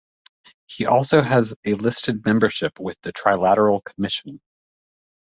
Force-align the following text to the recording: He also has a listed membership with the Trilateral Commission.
He 0.65 0.87
also 0.87 1.21
has 1.21 1.53
a 1.63 1.75
listed 1.75 2.25
membership 2.25 2.79
with 2.79 2.99
the 3.03 3.13
Trilateral 3.13 3.83
Commission. 3.85 4.41